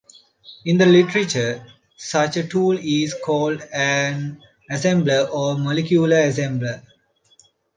In 0.65 0.79
the 0.79 0.87
literature, 0.87 1.63
such 1.95 2.35
a 2.37 2.47
tool 2.47 2.75
is 2.75 3.13
called 3.23 3.61
an 3.71 4.41
assembler 4.71 5.29
or 5.29 5.59
molecular 5.59 6.17
assembler. 6.17 6.81